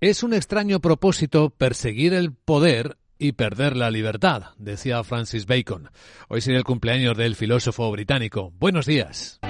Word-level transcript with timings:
Es 0.00 0.22
un 0.22 0.32
extraño 0.32 0.78
propósito 0.78 1.50
perseguir 1.50 2.14
el 2.14 2.32
poder 2.32 2.98
y 3.18 3.32
perder 3.32 3.76
la 3.76 3.90
libertad, 3.90 4.50
decía 4.56 5.02
Francis 5.02 5.44
Bacon. 5.44 5.90
Hoy 6.28 6.40
sería 6.40 6.58
el 6.58 6.64
cumpleaños 6.64 7.16
del 7.16 7.34
filósofo 7.34 7.90
británico. 7.90 8.52
Buenos 8.60 8.86
días. 8.86 9.40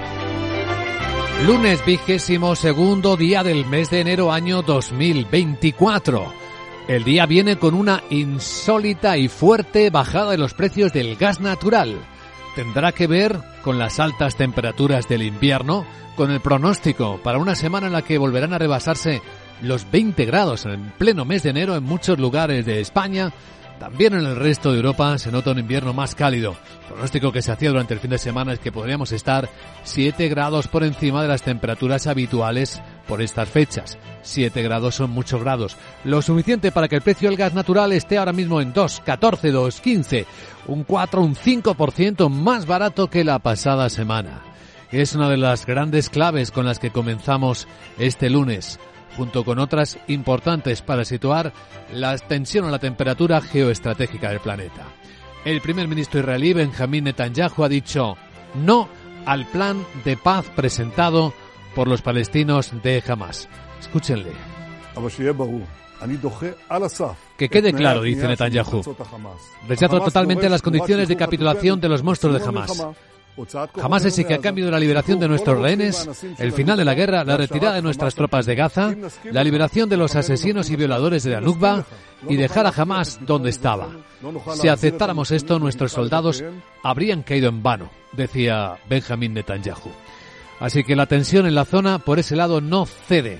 Lunes 1.45 1.85
vigésimo 1.85 2.55
segundo 2.55 3.15
día 3.15 3.43
del 3.43 3.67
mes 3.67 3.91
de 3.91 3.99
enero 3.99 4.31
año 4.31 4.63
2024. 4.63 6.33
El 6.87 7.03
día 7.03 7.27
viene 7.27 7.59
con 7.59 7.75
una 7.75 8.01
insólita 8.09 9.19
y 9.19 9.27
fuerte 9.27 9.91
bajada 9.91 10.31
de 10.31 10.39
los 10.39 10.55
precios 10.55 10.91
del 10.91 11.15
gas 11.15 11.39
natural. 11.39 11.95
Tendrá 12.55 12.91
que 12.91 13.05
ver 13.05 13.39
con 13.61 13.77
las 13.77 13.99
altas 13.99 14.35
temperaturas 14.35 15.07
del 15.07 15.21
invierno, 15.21 15.85
con 16.15 16.31
el 16.31 16.41
pronóstico 16.41 17.19
para 17.23 17.37
una 17.37 17.53
semana 17.53 17.85
en 17.85 17.93
la 17.93 18.01
que 18.01 18.17
volverán 18.17 18.53
a 18.53 18.57
rebasarse 18.57 19.21
los 19.61 19.89
20 19.89 20.25
grados 20.25 20.65
en 20.65 20.91
pleno 20.97 21.25
mes 21.25 21.43
de 21.43 21.49
enero 21.49 21.75
en 21.75 21.83
muchos 21.83 22.19
lugares 22.19 22.65
de 22.65 22.79
España. 22.79 23.31
También 23.79 24.13
en 24.13 24.25
el 24.25 24.35
resto 24.35 24.71
de 24.71 24.77
Europa 24.77 25.17
se 25.17 25.31
nota 25.31 25.51
un 25.51 25.59
invierno 25.59 25.93
más 25.93 26.13
cálido. 26.13 26.57
El 26.81 26.87
pronóstico 26.89 27.31
que 27.31 27.41
se 27.41 27.53
hacía 27.53 27.69
durante 27.69 27.93
el 27.93 28.01
fin 28.01 28.09
de 28.09 28.17
semana 28.17 28.51
es 28.51 28.59
que 28.59 28.73
podríamos 28.73 29.13
estar 29.13 29.49
7 29.83 30.27
grados 30.27 30.67
por 30.67 30.83
encima 30.83 31.21
de 31.21 31.29
las 31.29 31.43
temperaturas 31.43 32.05
habituales 32.05 32.81
por 33.07 33.21
estas 33.21 33.47
fechas. 33.47 33.97
7 34.21 34.61
grados 34.63 34.95
son 34.95 35.11
muchos 35.11 35.41
grados. 35.41 35.77
Lo 36.03 36.21
suficiente 36.21 36.73
para 36.73 36.89
que 36.89 36.97
el 36.97 37.01
precio 37.01 37.29
del 37.29 37.37
gas 37.37 37.53
natural 37.53 37.93
esté 37.93 38.17
ahora 38.17 38.33
mismo 38.33 38.59
en 38.59 38.73
2,14, 38.73 39.53
2,15. 39.53 40.25
Un 40.67 40.83
4, 40.83 41.21
un 41.21 41.35
5% 41.35 42.29
más 42.29 42.65
barato 42.65 43.09
que 43.09 43.23
la 43.23 43.39
pasada 43.39 43.89
semana. 43.89 44.41
Es 44.91 45.15
una 45.15 45.29
de 45.29 45.37
las 45.37 45.65
grandes 45.65 46.09
claves 46.09 46.51
con 46.51 46.65
las 46.65 46.79
que 46.79 46.91
comenzamos 46.91 47.67
este 47.97 48.29
lunes 48.29 48.79
junto 49.19 49.43
con 49.43 49.59
otras 49.59 49.99
importantes 50.07 50.81
para 50.81 51.03
situar 51.03 51.51
la 51.91 52.17
tensión 52.17 52.63
o 52.63 52.69
la 52.69 52.79
temperatura 52.79 53.41
geoestratégica 53.41 54.29
del 54.29 54.39
planeta. 54.39 54.85
El 55.43 55.59
primer 55.59 55.89
ministro 55.89 56.21
israelí 56.21 56.53
Benjamín 56.53 57.03
Netanyahu 57.03 57.65
ha 57.65 57.67
dicho 57.67 58.15
no 58.55 58.87
al 59.25 59.45
plan 59.47 59.85
de 60.05 60.15
paz 60.15 60.45
presentado 60.55 61.33
por 61.75 61.89
los 61.89 62.01
palestinos 62.01 62.71
de 62.81 63.03
Hamas. 63.05 63.49
Escúchenle. 63.81 64.31
Que 67.37 67.49
quede 67.49 67.73
claro, 67.73 68.03
dice 68.03 68.25
Netanyahu. 68.25 68.81
Rechazo 69.67 69.99
totalmente 69.99 70.47
las 70.47 70.61
condiciones 70.61 71.09
de 71.09 71.17
capitulación 71.17 71.81
de 71.81 71.89
los 71.89 72.03
monstruos 72.03 72.39
de 72.39 72.47
Hamas. 72.47 72.85
Jamás 73.75 74.05
exige 74.05 74.33
a 74.33 74.39
cambio 74.39 74.65
de 74.65 74.71
la 74.71 74.79
liberación 74.79 75.19
de 75.19 75.27
nuestros 75.27 75.59
rehenes, 75.59 76.09
el 76.37 76.51
final 76.51 76.77
de 76.77 76.85
la 76.85 76.93
guerra, 76.93 77.23
la 77.23 77.37
retirada 77.37 77.75
de 77.75 77.81
nuestras 77.81 78.15
tropas 78.15 78.45
de 78.45 78.55
Gaza, 78.55 78.93
la 79.31 79.43
liberación 79.43 79.87
de 79.87 79.97
los 79.97 80.15
asesinos 80.15 80.69
y 80.69 80.75
violadores 80.75 81.23
de 81.23 81.31
la 81.31 81.41
Nukba 81.41 81.85
y 82.27 82.35
dejar 82.35 82.65
a 82.65 82.73
Hamas 82.75 83.19
donde 83.25 83.49
estaba. 83.49 83.89
Si 84.55 84.67
aceptáramos 84.67 85.31
esto, 85.31 85.59
nuestros 85.59 85.91
soldados 85.91 86.43
habrían 86.83 87.23
caído 87.23 87.49
en 87.49 87.63
vano, 87.63 87.89
decía 88.11 88.77
Benjamin 88.89 89.33
Netanyahu. 89.33 89.91
Así 90.59 90.83
que 90.83 90.95
la 90.95 91.05
tensión 91.05 91.45
en 91.45 91.55
la 91.55 91.65
zona 91.65 91.99
por 91.99 92.19
ese 92.19 92.35
lado 92.35 92.59
no 92.59 92.85
cede. 92.85 93.39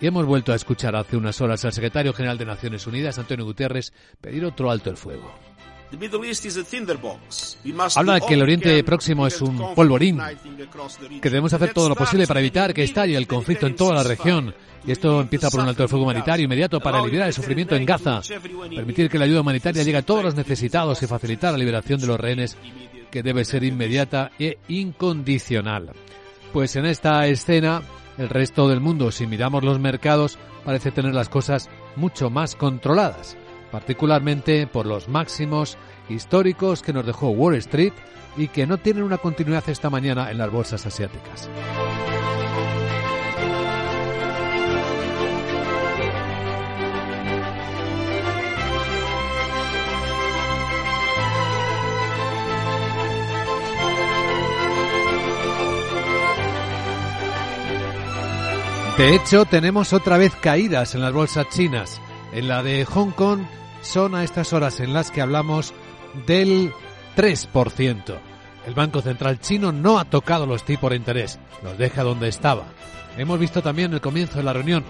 Y 0.00 0.06
hemos 0.06 0.26
vuelto 0.26 0.52
a 0.52 0.56
escuchar 0.56 0.94
hace 0.94 1.16
unas 1.16 1.40
horas 1.40 1.64
al 1.64 1.72
secretario 1.72 2.12
general 2.12 2.38
de 2.38 2.44
Naciones 2.44 2.86
Unidas, 2.86 3.18
Antonio 3.18 3.44
Guterres, 3.44 3.92
pedir 4.20 4.44
otro 4.44 4.70
alto 4.70 4.90
el 4.90 4.96
fuego. 4.96 5.32
Habla 7.96 8.14
de 8.14 8.20
que 8.20 8.34
el 8.34 8.42
Oriente 8.42 8.84
Próximo 8.84 9.26
es 9.26 9.40
un 9.40 9.74
polvorín, 9.74 10.20
que 11.20 11.30
debemos 11.30 11.52
hacer 11.52 11.72
todo 11.72 11.88
lo 11.88 11.94
posible 11.94 12.26
para 12.26 12.40
evitar 12.40 12.74
que 12.74 12.82
estalle 12.82 13.16
el 13.16 13.26
conflicto 13.26 13.66
en 13.66 13.74
toda 13.74 13.94
la 13.94 14.02
región. 14.02 14.54
Y 14.86 14.92
esto 14.92 15.20
empieza 15.20 15.50
por 15.50 15.60
un 15.60 15.68
alto 15.68 15.82
el 15.82 15.88
fuego 15.88 16.04
humanitario 16.04 16.44
inmediato 16.44 16.80
para 16.80 17.00
aliviar 17.00 17.26
el 17.26 17.32
sufrimiento 17.32 17.74
en 17.74 17.84
Gaza, 17.84 18.20
permitir 18.74 19.08
que 19.08 19.18
la 19.18 19.24
ayuda 19.24 19.40
humanitaria 19.40 19.82
llegue 19.82 19.98
a 19.98 20.02
todos 20.02 20.24
los 20.24 20.34
necesitados 20.34 21.02
y 21.02 21.06
facilitar 21.06 21.52
la 21.52 21.58
liberación 21.58 22.00
de 22.00 22.06
los 22.06 22.20
rehenes, 22.20 22.56
que 23.10 23.22
debe 23.22 23.44
ser 23.44 23.64
inmediata 23.64 24.30
e 24.38 24.58
incondicional. 24.68 25.92
Pues 26.52 26.76
en 26.76 26.86
esta 26.86 27.26
escena, 27.26 27.82
el 28.18 28.28
resto 28.28 28.68
del 28.68 28.80
mundo, 28.80 29.10
si 29.10 29.26
miramos 29.26 29.64
los 29.64 29.78
mercados, 29.78 30.38
parece 30.64 30.92
tener 30.92 31.14
las 31.14 31.28
cosas 31.28 31.68
mucho 31.96 32.30
más 32.30 32.54
controladas 32.54 33.36
particularmente 33.70 34.66
por 34.66 34.86
los 34.86 35.08
máximos 35.08 35.76
históricos 36.08 36.82
que 36.82 36.92
nos 36.92 37.06
dejó 37.06 37.30
Wall 37.30 37.56
Street 37.56 37.92
y 38.36 38.48
que 38.48 38.66
no 38.66 38.78
tienen 38.78 39.02
una 39.02 39.18
continuidad 39.18 39.68
esta 39.68 39.90
mañana 39.90 40.30
en 40.30 40.38
las 40.38 40.50
bolsas 40.50 40.86
asiáticas. 40.86 41.48
De 58.98 59.14
hecho, 59.14 59.44
tenemos 59.44 59.92
otra 59.92 60.18
vez 60.18 60.34
caídas 60.34 60.96
en 60.96 61.02
las 61.02 61.12
bolsas 61.12 61.48
chinas. 61.50 62.00
En 62.32 62.48
la 62.48 62.62
de 62.62 62.84
Hong 62.84 63.10
Kong 63.10 63.40
son 63.82 64.14
a 64.14 64.24
estas 64.24 64.52
horas 64.52 64.80
en 64.80 64.92
las 64.92 65.10
que 65.10 65.20
hablamos 65.20 65.72
del 66.26 66.72
3%. 67.16 68.18
El 68.66 68.74
Banco 68.74 69.00
Central 69.00 69.40
chino 69.40 69.72
no 69.72 69.98
ha 69.98 70.04
tocado 70.04 70.46
los 70.46 70.64
tipos 70.64 70.90
de 70.90 70.96
interés, 70.96 71.38
los 71.62 71.78
deja 71.78 72.02
donde 72.02 72.28
estaba. 72.28 72.64
Hemos 73.16 73.38
visto 73.38 73.62
también 73.62 73.92
el 73.92 74.00
comienzo 74.00 74.38
de 74.38 74.44
la 74.44 74.52
reunión 74.52 74.84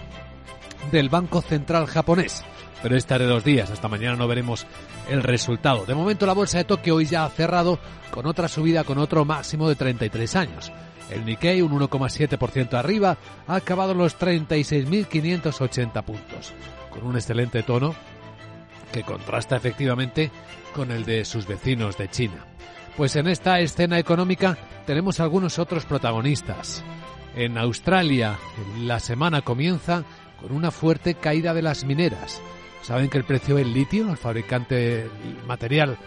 del 0.91 1.09
Banco 1.09 1.41
Central 1.41 1.87
japonés, 1.87 2.44
pero 2.82 2.97
esta 2.97 3.19
de 3.19 3.26
dos 3.26 3.44
días, 3.44 3.70
hasta 3.70 3.88
mañana 3.88 4.16
no 4.16 4.28
veremos 4.28 4.66
el 5.09 5.22
resultado. 5.22 5.87
De 5.87 5.94
momento 5.94 6.26
la 6.26 6.34
bolsa 6.34 6.59
de 6.59 6.65
Tokio 6.65 6.97
hoy 6.97 7.06
ya 7.06 7.25
ha 7.25 7.31
cerrado 7.31 7.78
con 8.10 8.26
otra 8.26 8.49
subida 8.49 8.84
con 8.84 8.99
otro 8.99 9.25
máximo 9.25 9.69
de 9.69 9.76
33 9.76 10.37
años. 10.37 10.72
El 11.10 11.25
Nikkei, 11.25 11.62
un 11.62 11.72
1,7% 11.72 12.75
arriba, 12.75 13.16
ha 13.47 13.55
acabado 13.55 13.94
los 13.94 14.19
36.580 14.19 16.03
puntos, 16.03 16.53
con 16.91 17.06
un 17.06 17.16
excelente 17.16 17.62
tono 17.62 17.94
que 18.93 19.03
contrasta 19.03 19.56
efectivamente 19.56 20.31
con 20.75 20.91
el 20.91 21.04
de 21.04 21.25
sus 21.25 21.47
vecinos 21.47 21.99
de 21.99 22.09
China. 22.09 22.44
Pues 22.97 23.16
en 23.16 23.28
esta 23.28 23.60
escena 23.60 23.99
económica 23.99 24.56
tenemos 24.87 25.21
algunos 25.21 25.59
otros 25.59 25.84
protagonistas. 25.84 26.82
En 27.37 27.59
Australia 27.59 28.38
la 28.78 28.99
semana 28.99 29.43
comienza 29.43 30.04
con 30.41 30.53
una 30.53 30.71
fuerte 30.71 31.15
caída 31.15 31.54
de 31.54 31.62
las 31.62 31.84
mineras. 31.84 32.41
Saben 32.82 33.09
que 33.09 33.19
el 33.19 33.25
precio 33.25 33.56
del 33.56 33.72
litio, 33.72 34.10
el 34.10 34.16
fabricante 34.16 35.09
material 35.47 35.99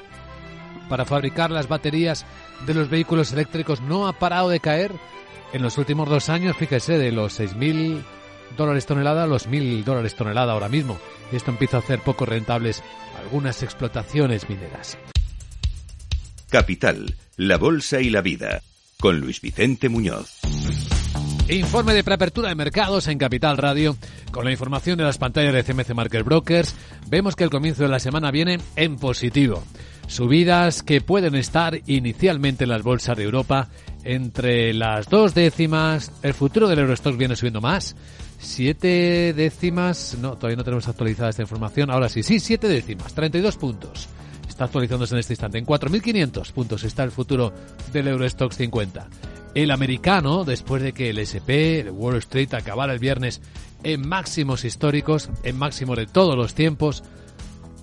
para 0.90 1.06
fabricar 1.06 1.52
las 1.52 1.70
baterías 1.70 2.26
de 2.66 2.74
los 2.74 2.90
vehículos 2.90 3.32
eléctricos, 3.32 3.80
no 3.82 4.08
ha 4.08 4.14
parado 4.14 4.50
de 4.50 4.60
caer 4.60 4.92
en 5.54 5.62
los 5.62 5.78
últimos 5.78 6.10
dos 6.10 6.28
años. 6.28 6.58
Fíjese, 6.58 6.98
de 6.98 7.12
los 7.12 7.40
6.000 7.40 8.04
dólares 8.58 8.86
tonelada 8.86 9.24
a 9.24 9.28
los 9.28 9.48
1.000 9.50 9.84
dólares 9.84 10.16
tonelada 10.16 10.54
ahora 10.54 10.70
mismo. 10.70 10.98
Esto 11.32 11.52
empieza 11.52 11.78
a 11.78 11.80
hacer 11.82 12.00
poco 12.00 12.26
rentables 12.26 12.84
algunas 13.18 13.64
explotaciones 13.64 14.50
mineras. 14.50 14.98
Capital, 16.50 17.16
la 17.38 17.58
Bolsa 17.58 18.02
y 18.02 18.10
la 18.10 18.22
Vida, 18.22 18.62
con 19.00 19.20
Luis 19.20 19.40
Vicente 19.40 19.88
Muñoz. 19.88 20.42
Informe 21.48 21.94
de 21.94 22.04
preapertura 22.04 22.50
de 22.50 22.56
mercados 22.56 23.08
en 23.08 23.18
Capital 23.18 23.58
Radio. 23.58 23.98
Con 24.32 24.46
la 24.46 24.52
información 24.52 24.98
de 24.98 25.04
las 25.04 25.18
pantallas 25.18 25.54
de 25.54 25.64
CMC 25.64 25.94
Market 25.94 26.24
Brokers, 26.24 26.76
vemos 27.08 27.36
que 27.36 27.44
el 27.44 27.50
comienzo 27.50 27.84
de 27.84 27.90
la 27.90 28.00
semana 28.00 28.32
viene 28.32 28.60
en 28.78 28.96
positivo. 28.96 29.64
Subidas 30.08 30.84
que 30.84 31.02
pueden 31.02 31.36
estar 31.36 31.82
inicialmente 31.88 32.64
en 32.64 32.70
las 32.70 32.84
bolsas 32.84 33.18
de 33.18 33.24
Europa 33.24 33.70
entre 34.04 34.74
las 34.74 35.10
dos 35.10 35.34
décimas. 35.34 36.12
El 36.24 36.34
futuro 36.34 36.68
del 36.68 36.80
Eurostox 36.80 37.18
viene 37.18 37.36
subiendo 37.36 37.62
más. 37.62 37.96
Siete 38.40 39.34
décimas. 39.34 40.18
No, 40.20 40.36
todavía 40.36 40.58
no 40.58 40.64
tenemos 40.64 40.88
actualizada 40.88 41.30
esta 41.30 41.44
información. 41.44 41.92
Ahora 41.92 42.10
sí, 42.10 42.24
sí, 42.24 42.40
siete 42.40 42.68
décimas. 42.68 43.14
32 43.14 43.58
puntos. 43.58 44.10
Está 44.48 44.66
actualizándose 44.66 45.16
en 45.16 45.20
este 45.20 45.34
instante. 45.34 45.58
En 45.58 45.66
4.500 45.66 46.52
puntos 46.52 46.84
está 46.84 47.04
el 47.04 47.12
futuro 47.12 47.54
del 47.94 48.08
Eurostox 48.08 48.58
50. 48.58 49.08
El 49.54 49.72
americano, 49.72 50.44
después 50.44 50.82
de 50.82 50.94
que 50.94 51.10
el 51.10 51.20
SP, 51.20 51.82
el 51.82 51.92
Wall 51.92 52.18
Street, 52.18 52.54
acabara 52.54 52.94
el 52.94 53.00
viernes 53.00 53.42
en 53.84 54.08
máximos 54.08 54.64
históricos, 54.64 55.30
en 55.44 55.58
máximo 55.58 55.96
de 55.96 56.06
todos 56.06 56.38
los 56.38 56.54
tiempos, 56.54 57.04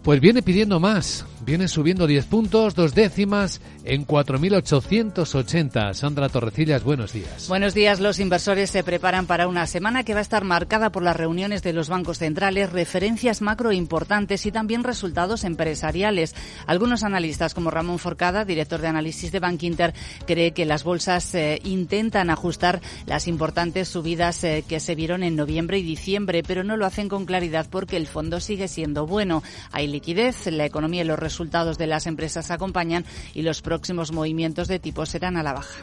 pues 0.03 0.21
viene 0.21 0.43
pidiendo 0.43 0.81
más. 0.81 1.27
Viene 1.45 1.69
subiendo 1.69 2.07
10 2.07 2.27
puntos, 2.27 2.75
dos 2.75 2.95
décimas 2.95 3.61
en 3.89 4.07
4.880. 4.07 5.95
Sandra 5.95 6.29
Torrecillas, 6.29 6.85
buenos 6.85 7.13
días. 7.13 7.49
Buenos 7.49 7.73
días. 7.73 8.01
Los 8.01 8.21
inversores 8.21 8.71
se 8.71 8.85
preparan 8.85 9.27
para 9.27 9.49
una 9.49 9.67
semana 9.67 10.05
que 10.05 10.13
va 10.13 10.19
a 10.19 10.23
estar 10.23 10.45
marcada 10.45 10.91
por 10.91 11.03
las 11.03 11.17
reuniones 11.17 11.63
de 11.63 11.73
los 11.73 11.89
bancos 11.89 12.19
centrales, 12.19 12.71
referencias 12.71 13.41
macro 13.41 13.73
importantes 13.73 14.45
y 14.45 14.53
también 14.53 14.85
resultados 14.85 15.45
empresariales. 15.45 16.35
Algunos 16.67 17.03
analistas, 17.03 17.55
como 17.55 17.71
Ramón 17.71 17.99
Forcada, 17.99 18.45
director 18.45 18.81
de 18.81 18.89
análisis 18.89 19.33
de 19.33 19.41
Bank 19.41 19.63
Inter, 19.63 19.95
cree 20.27 20.53
que 20.53 20.67
las 20.67 20.85
bolsas 20.85 21.35
eh, 21.35 21.59
intentan 21.65 22.29
ajustar 22.29 22.83
las 23.07 23.27
importantes 23.27 23.89
subidas 23.89 24.45
eh, 24.45 24.65
que 24.69 24.81
se 24.81 24.95
vieron 24.95 25.23
en 25.23 25.35
noviembre 25.35 25.79
y 25.79 25.83
diciembre, 25.83 26.43
pero 26.47 26.63
no 26.63 26.77
lo 26.77 26.85
hacen 26.85 27.09
con 27.09 27.25
claridad 27.25 27.67
porque 27.71 27.97
el 27.97 28.07
fondo 28.07 28.39
sigue 28.39 28.69
siendo 28.69 29.07
bueno. 29.07 29.43
Hay 29.73 29.87
liquidez, 29.87 30.47
la 30.47 30.67
economía 30.67 31.03
y 31.03 31.07
los 31.07 31.19
resultados 31.19 31.79
de 31.79 31.87
las 31.87 32.07
empresas 32.07 32.51
acompañan 32.51 33.07
y 33.33 33.41
los 33.41 33.63
próximos 33.63 33.78
movimientos 34.13 34.69
de 34.69 34.79
tipo 34.79 35.07
serán 35.07 35.37
a 35.37 35.43
la 35.43 35.53
baja. 35.53 35.79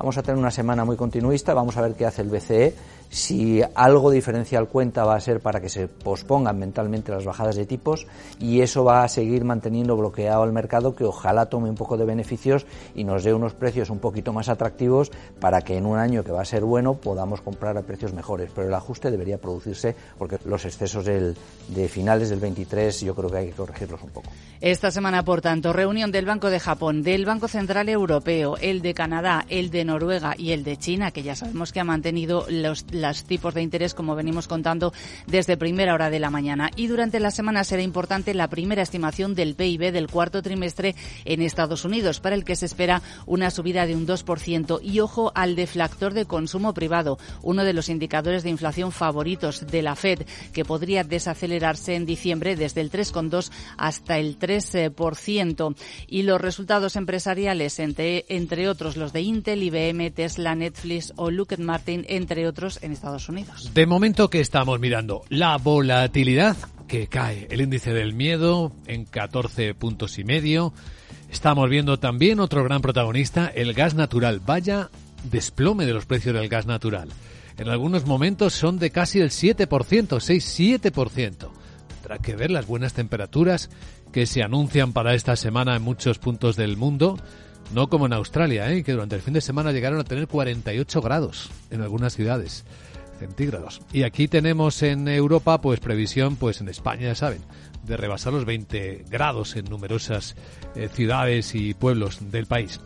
Vamos 0.00 0.16
a 0.16 0.22
tener 0.22 0.38
una 0.38 0.50
semana 0.50 0.86
muy 0.86 0.96
continuista, 0.96 1.52
vamos 1.52 1.76
a 1.76 1.82
ver 1.82 1.92
qué 1.92 2.06
hace 2.06 2.22
el 2.22 2.30
BCE 2.30 2.74
si 3.10 3.60
algo 3.74 4.10
diferencial 4.10 4.68
cuenta 4.68 5.04
va 5.04 5.16
a 5.16 5.20
ser 5.20 5.40
para 5.40 5.60
que 5.60 5.68
se 5.68 5.88
pospongan 5.88 6.58
mentalmente 6.58 7.10
las 7.10 7.24
bajadas 7.24 7.56
de 7.56 7.66
tipos 7.66 8.06
y 8.38 8.60
eso 8.60 8.84
va 8.84 9.02
a 9.02 9.08
seguir 9.08 9.44
manteniendo 9.44 9.96
bloqueado 9.96 10.44
el 10.44 10.52
mercado 10.52 10.94
que 10.94 11.04
ojalá 11.04 11.46
tome 11.46 11.68
un 11.68 11.74
poco 11.74 11.96
de 11.96 12.04
beneficios 12.04 12.66
y 12.94 13.02
nos 13.02 13.24
dé 13.24 13.34
unos 13.34 13.52
precios 13.52 13.90
un 13.90 13.98
poquito 13.98 14.32
más 14.32 14.48
atractivos 14.48 15.10
para 15.40 15.60
que 15.62 15.76
en 15.76 15.86
un 15.86 15.98
año 15.98 16.22
que 16.22 16.30
va 16.30 16.42
a 16.42 16.44
ser 16.44 16.62
bueno 16.62 16.94
podamos 16.94 17.40
comprar 17.40 17.76
a 17.76 17.82
precios 17.82 18.14
mejores. 18.14 18.50
Pero 18.54 18.68
el 18.68 18.74
ajuste 18.74 19.10
debería 19.10 19.38
producirse 19.38 19.96
porque 20.16 20.38
los 20.44 20.64
excesos 20.64 21.04
del, 21.04 21.36
de 21.68 21.88
finales 21.88 22.30
del 22.30 22.38
23 22.38 23.00
yo 23.00 23.14
creo 23.16 23.28
que 23.28 23.38
hay 23.38 23.46
que 23.48 23.56
corregirlos 23.56 24.02
un 24.02 24.10
poco. 24.10 24.30
Esta 24.60 24.92
semana, 24.92 25.24
por 25.24 25.40
tanto, 25.40 25.72
reunión 25.72 26.12
del 26.12 26.26
Banco 26.26 26.48
de 26.48 26.60
Japón, 26.60 27.02
del 27.02 27.26
Banco 27.26 27.48
Central 27.48 27.88
Europeo, 27.88 28.56
el 28.60 28.82
de 28.82 28.94
Canadá, 28.94 29.46
el 29.48 29.70
de 29.70 29.84
Noruega 29.90 30.34
y 30.38 30.52
el 30.52 30.64
de 30.64 30.76
China, 30.76 31.10
que 31.10 31.22
ya 31.22 31.34
sabemos 31.34 31.72
que 31.72 31.80
ha 31.80 31.84
mantenido 31.84 32.46
los 32.48 32.84
los 32.92 33.24
tipos 33.24 33.54
de 33.54 33.62
interés, 33.62 33.94
como 33.94 34.14
venimos 34.14 34.46
contando 34.46 34.92
desde 35.26 35.56
primera 35.56 35.94
hora 35.94 36.10
de 36.10 36.20
la 36.20 36.30
mañana. 36.30 36.70
Y 36.76 36.86
durante 36.86 37.20
la 37.20 37.30
semana 37.30 37.64
será 37.64 37.82
importante 37.82 38.34
la 38.34 38.48
primera 38.48 38.82
estimación 38.82 39.34
del 39.34 39.54
PIB 39.54 39.92
del 39.92 40.08
cuarto 40.08 40.42
trimestre 40.42 40.94
en 41.24 41.42
Estados 41.42 41.84
Unidos, 41.84 42.20
para 42.20 42.36
el 42.36 42.44
que 42.44 42.56
se 42.56 42.66
espera 42.66 43.02
una 43.26 43.50
subida 43.50 43.86
de 43.86 43.96
un 43.96 44.06
2%. 44.06 44.80
Y 44.82 45.00
ojo 45.00 45.32
al 45.34 45.56
deflactor 45.56 46.14
de 46.14 46.26
consumo 46.26 46.72
privado, 46.74 47.18
uno 47.42 47.64
de 47.64 47.72
los 47.72 47.88
indicadores 47.88 48.42
de 48.42 48.50
inflación 48.50 48.92
favoritos 48.92 49.66
de 49.66 49.82
la 49.82 49.96
Fed, 49.96 50.22
que 50.52 50.64
podría 50.64 51.04
desacelerarse 51.04 51.94
en 51.94 52.06
diciembre 52.06 52.56
desde 52.56 52.80
el 52.80 52.90
3,2 52.90 53.50
hasta 53.76 54.18
el 54.18 54.38
3%. 54.38 55.74
Y 56.06 56.22
los 56.22 56.40
resultados 56.40 56.96
empresariales, 56.96 57.78
entre, 57.78 58.24
entre 58.28 58.68
otros 58.68 58.96
los 58.96 59.12
de 59.12 59.22
Intel, 59.22 59.62
IBM, 59.88 60.10
Tesla, 60.10 60.54
Netflix 60.54 61.12
o 61.16 61.30
Lockheed 61.30 61.60
Martin, 61.60 62.04
entre 62.08 62.46
otros, 62.46 62.78
en 62.82 62.92
Estados 62.92 63.28
Unidos. 63.28 63.72
De 63.74 63.86
momento 63.86 64.28
que 64.30 64.40
estamos 64.40 64.78
mirando 64.80 65.22
la 65.28 65.56
volatilidad 65.56 66.56
que 66.86 67.06
cae, 67.06 67.46
el 67.50 67.60
índice 67.60 67.92
del 67.92 68.14
miedo 68.14 68.72
en 68.86 69.04
14 69.04 69.74
puntos 69.74 70.18
y 70.18 70.24
medio. 70.24 70.72
Estamos 71.30 71.70
viendo 71.70 71.98
también 71.98 72.40
otro 72.40 72.64
gran 72.64 72.82
protagonista, 72.82 73.46
el 73.46 73.72
gas 73.74 73.94
natural. 73.94 74.40
Vaya 74.44 74.90
desplome 75.30 75.86
de 75.86 75.92
los 75.92 76.06
precios 76.06 76.34
del 76.34 76.48
gas 76.48 76.66
natural. 76.66 77.08
En 77.58 77.68
algunos 77.68 78.06
momentos 78.06 78.54
son 78.54 78.78
de 78.78 78.90
casi 78.90 79.20
el 79.20 79.30
7%, 79.30 79.68
6-7%. 79.68 81.50
Tendrá 81.88 82.18
que 82.18 82.34
ver 82.34 82.50
las 82.50 82.66
buenas 82.66 82.94
temperaturas 82.94 83.70
que 84.12 84.26
se 84.26 84.42
anuncian 84.42 84.92
para 84.92 85.14
esta 85.14 85.36
semana 85.36 85.76
en 85.76 85.82
muchos 85.82 86.18
puntos 86.18 86.56
del 86.56 86.76
mundo 86.76 87.18
no 87.72 87.88
como 87.88 88.06
en 88.06 88.12
Australia, 88.12 88.72
¿eh? 88.72 88.82
que 88.82 88.92
durante 88.92 89.16
el 89.16 89.22
fin 89.22 89.34
de 89.34 89.40
semana 89.40 89.72
llegaron 89.72 90.00
a 90.00 90.04
tener 90.04 90.26
48 90.26 91.00
grados 91.00 91.50
en 91.70 91.82
algunas 91.82 92.14
ciudades 92.14 92.64
centígrados. 93.18 93.80
Y 93.92 94.02
aquí 94.02 94.28
tenemos 94.28 94.82
en 94.82 95.06
Europa, 95.06 95.60
pues 95.60 95.80
previsión, 95.80 96.36
pues 96.36 96.60
en 96.60 96.68
España, 96.68 97.02
ya 97.02 97.14
saben, 97.14 97.42
de 97.84 97.96
rebasar 97.96 98.32
los 98.32 98.44
20 98.44 99.04
grados 99.10 99.56
en 99.56 99.66
numerosas 99.66 100.36
eh, 100.74 100.88
ciudades 100.92 101.54
y 101.54 101.74
pueblos 101.74 102.30
del 102.30 102.46
país. 102.46 102.80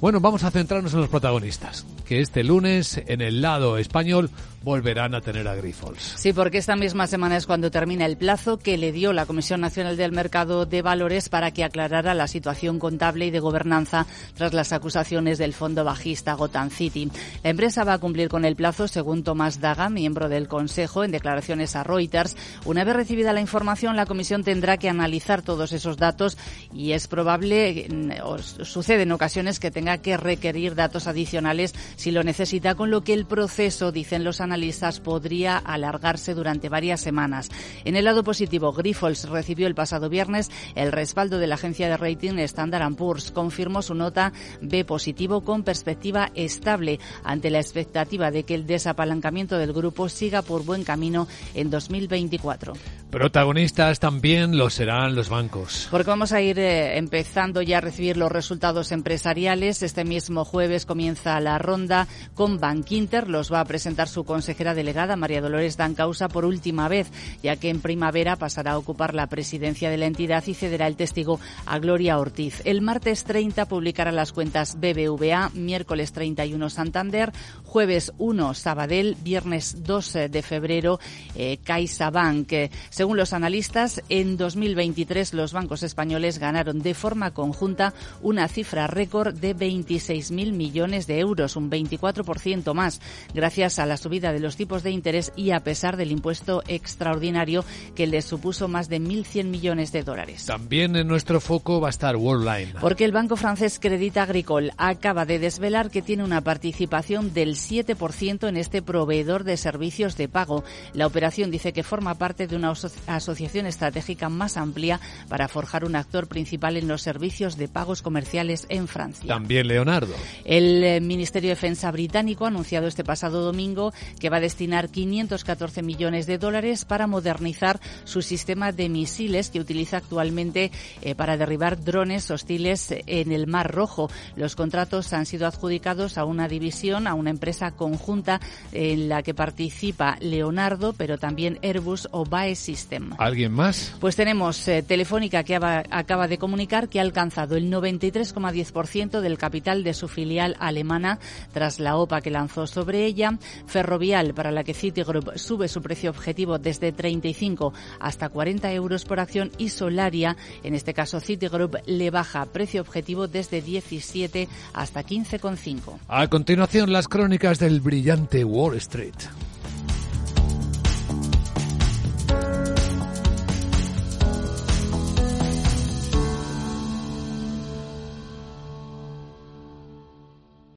Bueno, 0.00 0.20
vamos 0.20 0.44
a 0.44 0.50
centrarnos 0.50 0.92
en 0.92 1.00
los 1.00 1.08
protagonistas, 1.08 1.86
que 2.04 2.20
este 2.20 2.44
lunes 2.44 3.00
en 3.06 3.22
el 3.22 3.40
lado 3.40 3.78
español 3.78 4.30
volverán 4.66 5.14
a 5.14 5.20
tener 5.20 5.46
a 5.46 5.54
Grifols. 5.54 6.14
Sí, 6.16 6.32
porque 6.32 6.58
esta 6.58 6.74
misma 6.74 7.06
semana 7.06 7.36
es 7.36 7.46
cuando 7.46 7.70
termina 7.70 8.04
el 8.04 8.16
plazo 8.16 8.58
que 8.58 8.76
le 8.76 8.90
dio 8.90 9.12
la 9.12 9.24
Comisión 9.24 9.60
Nacional 9.60 9.96
del 9.96 10.10
Mercado 10.10 10.66
de 10.66 10.82
Valores 10.82 11.28
para 11.28 11.52
que 11.52 11.62
aclarara 11.62 12.14
la 12.14 12.26
situación 12.26 12.80
contable 12.80 13.26
y 13.26 13.30
de 13.30 13.38
gobernanza 13.38 14.06
tras 14.34 14.54
las 14.54 14.72
acusaciones 14.72 15.38
del 15.38 15.52
fondo 15.52 15.84
bajista 15.84 16.34
Gotham 16.34 16.70
City. 16.70 17.08
La 17.44 17.50
empresa 17.50 17.84
va 17.84 17.92
a 17.92 17.98
cumplir 17.98 18.28
con 18.28 18.44
el 18.44 18.56
plazo, 18.56 18.88
según 18.88 19.22
Tomás 19.22 19.60
Daga, 19.60 19.88
miembro 19.88 20.28
del 20.28 20.48
Consejo, 20.48 21.04
en 21.04 21.12
declaraciones 21.12 21.76
a 21.76 21.84
Reuters. 21.84 22.36
Una 22.64 22.82
vez 22.82 22.96
recibida 22.96 23.32
la 23.32 23.40
información, 23.40 23.94
la 23.94 24.06
Comisión 24.06 24.42
tendrá 24.42 24.78
que 24.78 24.88
analizar 24.88 25.42
todos 25.42 25.70
esos 25.70 25.96
datos 25.96 26.36
y 26.74 26.90
es 26.90 27.06
probable, 27.06 27.86
mm, 27.88 28.64
sucede 28.64 29.04
en 29.04 29.12
ocasiones, 29.12 29.60
que 29.60 29.70
tenga 29.70 29.85
que 29.98 30.16
requerir 30.16 30.74
datos 30.74 31.06
adicionales 31.06 31.74
si 31.96 32.10
lo 32.10 32.22
necesita, 32.22 32.74
con 32.74 32.90
lo 32.90 33.02
que 33.02 33.14
el 33.14 33.26
proceso, 33.26 33.92
dicen 33.92 34.24
los 34.24 34.40
analistas, 34.40 35.00
podría 35.00 35.56
alargarse 35.58 36.34
durante 36.34 36.68
varias 36.68 37.00
semanas. 37.00 37.48
En 37.84 37.96
el 37.96 38.04
lado 38.04 38.24
positivo, 38.24 38.72
Grifols 38.72 39.28
recibió 39.28 39.66
el 39.66 39.74
pasado 39.74 40.08
viernes 40.08 40.50
el 40.74 40.92
respaldo 40.92 41.38
de 41.38 41.46
la 41.46 41.54
agencia 41.56 41.88
de 41.88 41.96
rating 41.96 42.38
Standard 42.38 42.94
Poor's. 42.94 43.30
Confirmó 43.30 43.82
su 43.82 43.94
nota 43.94 44.32
B 44.60 44.84
positivo 44.84 45.42
con 45.42 45.62
perspectiva 45.62 46.30
estable 46.34 47.00
ante 47.24 47.50
la 47.50 47.58
expectativa 47.58 48.30
de 48.30 48.44
que 48.44 48.54
el 48.54 48.66
desapalancamiento 48.66 49.58
del 49.58 49.72
grupo 49.72 50.08
siga 50.08 50.42
por 50.42 50.64
buen 50.64 50.84
camino 50.84 51.26
en 51.54 51.70
2024. 51.70 52.74
Protagonistas 53.16 53.98
también 53.98 54.58
lo 54.58 54.68
serán 54.68 55.14
los 55.14 55.30
bancos. 55.30 55.88
Porque 55.90 56.10
vamos 56.10 56.32
a 56.32 56.42
ir 56.42 56.58
eh, 56.58 56.98
empezando 56.98 57.62
ya 57.62 57.78
a 57.78 57.80
recibir 57.80 58.18
los 58.18 58.30
resultados 58.30 58.92
empresariales. 58.92 59.82
Este 59.82 60.04
mismo 60.04 60.44
jueves 60.44 60.84
comienza 60.84 61.40
la 61.40 61.56
ronda 61.56 62.08
con 62.34 62.60
Bank 62.60 62.92
Inter. 62.92 63.30
Los 63.30 63.50
va 63.50 63.60
a 63.60 63.64
presentar 63.64 64.08
su 64.08 64.24
consejera 64.24 64.74
delegada, 64.74 65.16
María 65.16 65.40
Dolores 65.40 65.78
Dancausa, 65.78 66.28
por 66.28 66.44
última 66.44 66.88
vez, 66.88 67.10
ya 67.42 67.56
que 67.56 67.70
en 67.70 67.80
primavera 67.80 68.36
pasará 68.36 68.72
a 68.72 68.78
ocupar 68.78 69.14
la 69.14 69.28
presidencia 69.28 69.88
de 69.88 69.96
la 69.96 70.04
entidad 70.04 70.46
y 70.46 70.52
cederá 70.52 70.86
el 70.86 70.96
testigo 70.96 71.40
a 71.64 71.78
Gloria 71.78 72.18
Ortiz. 72.18 72.60
El 72.66 72.82
martes 72.82 73.24
30 73.24 73.64
publicará 73.64 74.12
las 74.12 74.34
cuentas 74.34 74.76
BBVA, 74.78 75.52
miércoles 75.54 76.12
31 76.12 76.68
Santander, 76.68 77.32
jueves 77.64 78.12
1 78.18 78.52
Sabadell, 78.52 79.16
viernes 79.22 79.84
2 79.84 80.12
de 80.30 80.42
febrero 80.42 81.00
eh, 81.34 81.56
CaixaBank. 81.64 82.52
Según 82.90 83.05
los 83.14 83.32
analistas, 83.32 84.02
en 84.08 84.36
2023 84.36 85.34
los 85.34 85.52
bancos 85.52 85.82
españoles 85.82 86.38
ganaron 86.38 86.80
de 86.80 86.94
forma 86.94 87.32
conjunta 87.32 87.94
una 88.22 88.48
cifra 88.48 88.86
récord 88.86 89.34
de 89.34 89.54
26.000 89.54 90.52
millones 90.52 91.06
de 91.06 91.20
euros, 91.20 91.56
un 91.56 91.70
24% 91.70 92.74
más, 92.74 93.00
gracias 93.34 93.78
a 93.78 93.86
la 93.86 93.96
subida 93.96 94.32
de 94.32 94.40
los 94.40 94.56
tipos 94.56 94.82
de 94.82 94.90
interés 94.90 95.32
y 95.36 95.50
a 95.50 95.60
pesar 95.60 95.96
del 95.96 96.12
impuesto 96.12 96.62
extraordinario 96.68 97.64
que 97.94 98.06
les 98.06 98.24
supuso 98.24 98.68
más 98.68 98.88
de 98.88 99.00
1.100 99.00 99.44
millones 99.44 99.92
de 99.92 100.02
dólares. 100.02 100.46
También 100.46 100.96
en 100.96 101.06
nuestro 101.06 101.40
foco 101.40 101.80
va 101.80 101.88
a 101.88 101.90
estar 101.90 102.16
Worldline. 102.16 102.74
Porque 102.80 103.04
el 103.04 103.12
banco 103.12 103.36
francés 103.36 103.78
Credit 103.78 104.16
Agricole 104.16 104.72
acaba 104.76 105.24
de 105.24 105.38
desvelar 105.38 105.90
que 105.90 106.02
tiene 106.02 106.24
una 106.24 106.40
participación 106.40 107.34
del 107.34 107.56
7% 107.56 108.48
en 108.48 108.56
este 108.56 108.82
proveedor 108.82 109.44
de 109.44 109.56
servicios 109.56 110.16
de 110.16 110.28
pago. 110.28 110.64
La 110.92 111.06
operación 111.06 111.50
dice 111.50 111.72
que 111.72 111.82
forma 111.82 112.14
parte 112.14 112.46
de 112.46 112.56
una 112.56 112.70
asociación 113.06 113.66
estratégica 113.66 114.28
más 114.28 114.56
amplia 114.56 115.00
para 115.28 115.48
forjar 115.48 115.84
un 115.84 115.96
actor 115.96 116.26
principal 116.28 116.76
en 116.76 116.88
los 116.88 117.02
servicios 117.02 117.56
de 117.56 117.68
pagos 117.68 118.02
comerciales 118.02 118.66
en 118.68 118.88
Francia. 118.88 119.28
También 119.28 119.68
Leonardo. 119.68 120.14
El 120.44 120.82
eh, 120.84 121.00
Ministerio 121.00 121.48
de 121.48 121.54
Defensa 121.54 121.90
británico 121.90 122.44
ha 122.44 122.48
anunciado 122.48 122.86
este 122.86 123.04
pasado 123.04 123.42
domingo 123.42 123.92
que 124.20 124.30
va 124.30 124.38
a 124.38 124.40
destinar 124.40 124.88
514 124.88 125.82
millones 125.82 126.26
de 126.26 126.38
dólares 126.38 126.84
para 126.84 127.06
modernizar 127.06 127.80
su 128.04 128.22
sistema 128.22 128.72
de 128.72 128.88
misiles 128.88 129.50
que 129.50 129.60
utiliza 129.60 129.98
actualmente 129.98 130.70
eh, 131.02 131.14
para 131.14 131.36
derribar 131.36 131.82
drones 131.82 132.30
hostiles 132.30 132.94
en 133.06 133.32
el 133.32 133.46
Mar 133.46 133.72
Rojo. 133.72 134.10
Los 134.36 134.56
contratos 134.56 135.12
han 135.12 135.26
sido 135.26 135.46
adjudicados 135.46 136.18
a 136.18 136.24
una 136.24 136.48
división, 136.48 137.06
a 137.06 137.14
una 137.14 137.30
empresa 137.30 137.72
conjunta 137.72 138.40
en 138.72 139.08
la 139.08 139.22
que 139.22 139.34
participa 139.34 140.16
Leonardo, 140.20 140.92
pero 140.92 141.18
también 141.18 141.58
Airbus 141.62 142.08
o 142.10 142.24
Bae 142.24 142.54
System. 142.76 143.10
¿Alguien 143.18 143.52
más? 143.52 143.94
Pues 144.00 144.16
tenemos 144.16 144.68
eh, 144.68 144.82
Telefónica 144.82 145.44
que 145.44 145.56
acaba 145.56 146.28
de 146.28 146.36
comunicar 146.36 146.90
que 146.90 146.98
ha 146.98 147.02
alcanzado 147.02 147.56
el 147.56 147.72
93,10% 147.72 149.20
del 149.20 149.38
capital 149.38 149.82
de 149.82 149.94
su 149.94 150.08
filial 150.08 150.56
alemana 150.60 151.18
tras 151.54 151.80
la 151.80 151.96
OPA 151.96 152.20
que 152.20 152.30
lanzó 152.30 152.66
sobre 152.66 153.06
ella. 153.06 153.38
Ferrovial, 153.66 154.34
para 154.34 154.50
la 154.50 154.62
que 154.62 154.74
Citigroup 154.74 155.38
sube 155.38 155.68
su 155.68 155.80
precio 155.80 156.10
objetivo 156.10 156.58
desde 156.58 156.92
35 156.92 157.72
hasta 157.98 158.28
40 158.28 158.70
euros 158.72 159.06
por 159.06 159.20
acción 159.20 159.50
y 159.56 159.70
Solaria, 159.70 160.36
en 160.62 160.74
este 160.74 160.92
caso 160.92 161.20
Citigroup, 161.20 161.76
le 161.86 162.10
baja 162.10 162.44
precio 162.44 162.82
objetivo 162.82 163.26
desde 163.26 163.62
17 163.62 164.48
hasta 164.74 165.02
15,5. 165.02 165.98
A 166.08 166.28
continuación, 166.28 166.92
las 166.92 167.08
crónicas 167.08 167.58
del 167.58 167.80
brillante 167.80 168.44
Wall 168.44 168.76
Street. 168.76 169.14